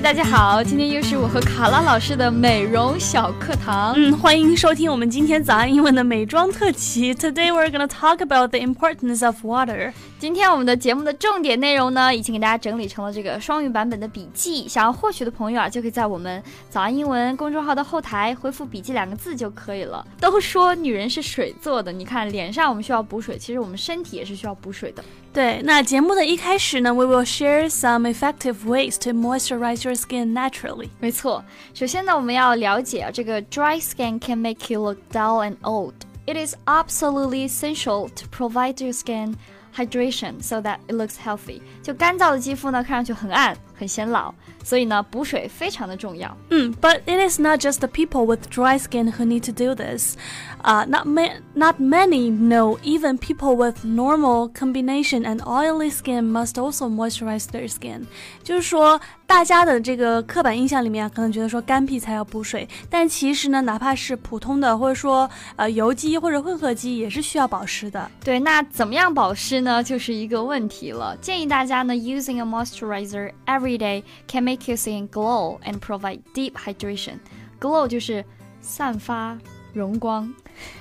[0.00, 3.92] 嘿，大家好，今天又是我和卡拉老师的美容小课堂。
[3.98, 7.14] 嗯，欢迎收听我们今天早安英文的美妆特辑。
[7.14, 9.92] Today we're gonna talk about the importance of water.
[10.18, 14.66] 今天我们的节目的重点内容呢，已经给大家整理成了这个双语版本的笔记。
[14.66, 20.02] 想要获取的朋友啊，就可以在我们早安英文公众号的后台回复“笔记”两个字就可以了。
[20.18, 25.04] 都说女人是水做的，你看脸上我们需要补水，其实我们身体也是需要补水的。
[25.33, 30.87] 对，那节目的一开始呢，we will share some effective ways to moisturize your skin naturally。
[31.01, 31.43] 没错，
[31.73, 35.93] 首先呢，我们要了解啊，这个 dry skin can make you look dull and old.
[36.25, 39.35] It is absolutely essential to provide your skin
[39.75, 41.59] hydration so that it looks healthy。
[41.83, 46.35] 就干燥的肌肤呢，看上去很暗、 很显老，所以呢，补水非常的重要。
[46.49, 50.15] 嗯，But it is not just the people with dry skin who need to do this.
[50.63, 56.57] Uh, not ma not many know even people with normal combination and oily skin must
[56.57, 58.05] also moisturize their skin.
[58.43, 68.09] 就是说，大家的这个刻板印象里面可能觉得说干皮才要补水，但其实呢，哪怕是普通的或者说呃油肌或者混合肌也是需要保湿的。
[68.23, 69.83] 对，那怎么样保湿呢？
[69.83, 71.15] 就是一个问题了。
[71.17, 77.19] 建议大家呢，using a moisturizer every day can make your skin glow and provide deep hydration.
[77.59, 78.23] Glow 就是
[78.61, 79.37] 散发
[79.73, 80.33] 荣光，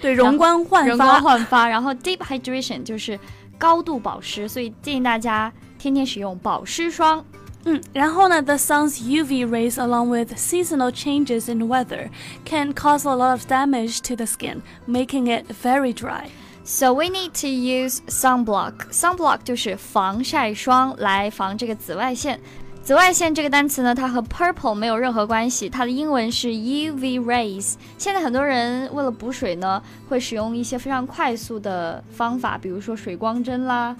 [0.00, 1.68] 对，容光焕发，容光焕发。
[1.68, 3.18] 然后 deep hydration 就是
[3.58, 7.24] 高度保湿，所以建议大家天天使用保湿霜。
[7.64, 12.10] 嗯，然后呢，the sun's UV rays along with seasonal changes in weather
[12.44, 16.28] can cause a lot of damage to the skin, making it very dry.
[16.62, 18.92] So we need to use sunblock.
[18.92, 22.40] Sunblock 就是防晒霜，来防这个紫外线。
[22.83, 27.75] 紫外线这个单词呢，它和 purple 没有任何关系，它的英文是 UV rays。
[27.97, 33.95] 现在很多人为了补水呢，会使用一些非常快速的方法，比如说水光针啦、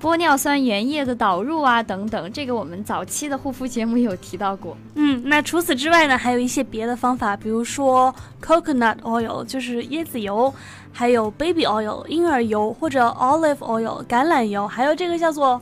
[0.00, 2.30] 玻尿酸原液的导入啊等等。
[2.30, 4.76] 这个我们早期的护肤节目有提到过。
[4.94, 10.52] 嗯，那除此之外呢，还有一些别的方法，比如说 coconut oil 就是椰子油，
[10.92, 15.60] 还有 baby oil 婴儿油或者 olive oil 橄榄油，还有这个叫做。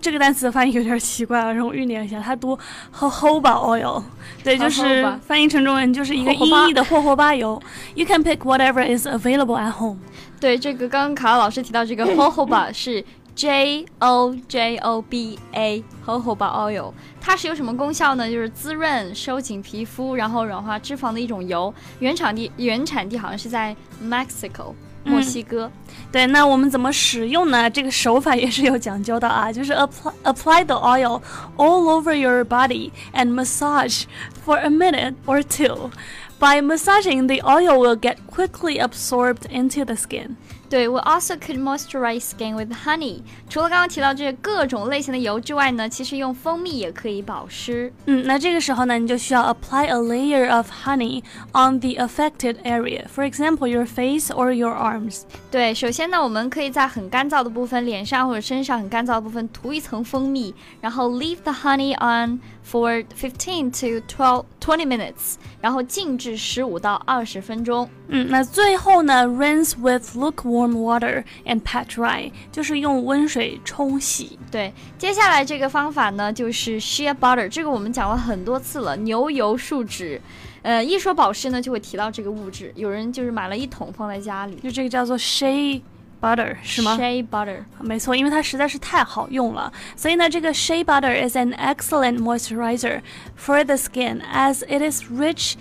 [0.00, 2.20] 这个单词的翻译有点奇怪啊，让我酝酿一下。
[2.20, 2.58] 它读
[2.94, 4.02] jojoba oil，
[4.44, 7.60] 对，就是翻译成中文就是一个音译的霍霍巴油。
[7.94, 9.98] You can pick whatever is available at home。
[10.38, 18.30] 对，这个刚刚卡拉老师提到这个 jojoba 是 J O J O B A，jojoba oil，它是有什么功效呢？
[18.30, 21.72] 就是滋润、收紧皮肤，然后软化脂肪的一种油。
[22.00, 24.74] 原产地原产地好像是在 Mexico。
[25.03, 25.71] 墨西哥，
[26.11, 27.69] 对，那我们怎么使用呢？
[27.69, 31.21] 这个手法也是有讲究的啊，就是 apply apply the oil
[31.55, 34.03] all over your body and massage
[34.45, 35.91] for a minute or two.
[36.39, 40.35] By massaging, the oil will get quickly absorbed into the skin.
[40.71, 43.21] 对，We also could moisturize skin with honey。
[43.49, 47.93] 除了刚刚提到这各种类型的油之外呢，其实用蜂蜜也可以保湿。
[48.05, 51.23] 嗯，那这个时候呢，你就需要 apply a layer of honey
[51.53, 53.05] on the affected area.
[53.07, 55.21] For example, your face or your arms.
[55.49, 67.88] 对，首先呢，我们可以在很干燥的部分，脸上或者身上很干燥的部分涂一层蜂蜜，然后 leave the honey on for fifteen to twelve Twenty minutes，然后静置十五到二十分钟。
[68.08, 74.38] 嗯，那最后呢，rinse with lukewarm warm water and pat dry，就是用温水冲洗。
[74.50, 80.20] 对，接下来这个方法呢，就是 shea butter，这个我们讲了很多次了，牛油树脂。
[80.62, 82.72] 呃，一说保湿呢，就会提到这个物质。
[82.76, 85.80] 有人就是买了一桶放在家里，就这个叫做 shea
[86.21, 86.97] butter 是吗？
[86.99, 89.71] shea butter，没错，因为它实在是太好用了。
[89.95, 93.01] 所以呢，这个 shea butter is an excellent moisturizer
[93.37, 95.53] for the skin as it is rich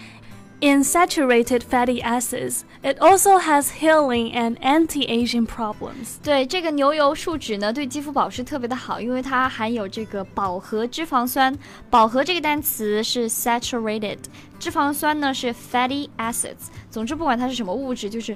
[0.61, 2.63] in saturated fatty acids.
[2.83, 6.17] It also has healing and anti-aging problems.
[6.23, 11.55] 对这个牛油树脂呢，对肌肤保湿特别的好，因为它含有这个饱和脂肪酸。
[11.91, 14.19] 饱和这个单词是 saturated，
[14.59, 16.69] 脂肪酸呢是 fatty acids。
[16.91, 18.35] 总之，不管它是什么物质，就是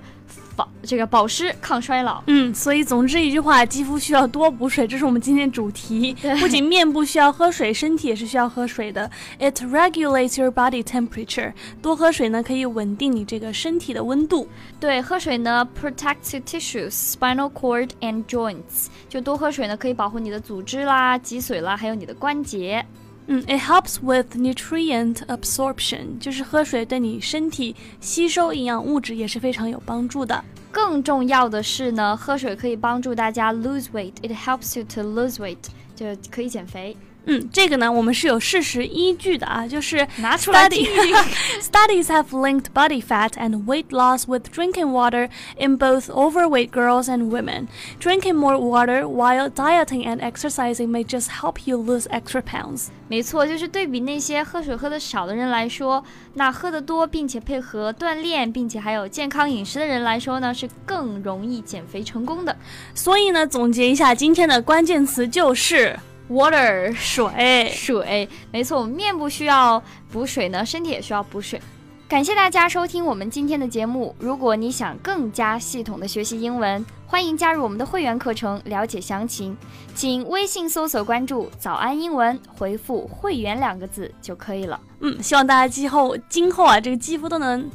[0.55, 2.23] 保这个保湿抗衰老。
[2.27, 6.15] 嗯，所以总之一句话，肌肤需要多补水，这是我们今天主题。
[6.39, 9.09] 不仅面部需要喝水，身体也是需要喝水的。
[9.39, 11.53] It regulates your body temperature。
[11.81, 14.47] 多喝水呢，可以稳定你这个身体的温度。
[14.79, 18.87] 对，喝水呢，protects your tissues, spinal cord and joints。
[19.09, 22.85] 就多喝水呢，可以保护你的组织啦、脊髓啦，还有你的关节。
[23.27, 30.43] 嗯，it helps with nutrient absorption，就是喝水对你身体吸收营养物质也是非常有帮助的。
[30.71, 35.57] 更重要的是呢，喝水可以帮助大家 lose weight，it helps you to lose weight，
[35.95, 36.95] 就可以减肥。
[37.26, 41.14] 嗯，这个呢，我们是有事实依据的啊，就是拿出来听一听。
[41.60, 45.28] Studies have linked body fat and weight loss with drinking water
[45.58, 47.68] in both overweight girls and women.
[48.00, 52.86] Drinking more water while dieting and exercising may just help you lose extra pounds.
[53.06, 56.02] 没错，就是对比那些喝水喝的少的人来说，
[56.34, 62.56] 那喝得多并且配合锻炼，并且还有健康饮食的人来说呢，是更容易减肥成功的。
[62.94, 65.96] 所以呢，总结一下今天的关键词就是
[66.29, 67.71] Water 水。
[67.71, 69.81] 水，没错，我们面部需要
[70.11, 71.61] 补水呢，身体也需要补水。
[72.07, 74.15] 感谢大家收听我们今天的节目。
[74.19, 79.57] 如果你想更加系统的学习英文，欢迎加入我们的会员课程，了解详情，
[79.95, 84.79] 请微信搜索关注“早安英文”，回复“会员”两个字就可以了。
[84.99, 87.67] 嗯，希望大家今后今后啊，这个肌肤都能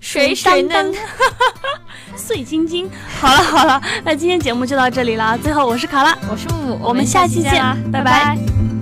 [0.00, 1.00] 水水水嫩嫩、
[2.16, 2.90] 碎晶晶。
[3.20, 5.36] 好了好了，那今天节目就到这里了。
[5.38, 8.75] 最后，我是卡拉，我是木木，我们下期见啦，拜拜拜拜